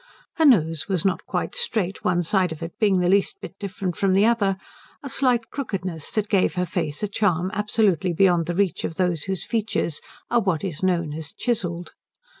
[0.37, 3.95] Her nose was not quite straight, one side of it being the least bit different
[3.95, 4.57] from the other,
[5.03, 9.25] a slight crookedness that gave her face a charm absolutely beyond the reach of those
[9.25, 10.01] whose features
[10.31, 11.91] are what is known as chiselled.